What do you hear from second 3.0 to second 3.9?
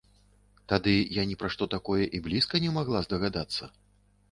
здагадацца.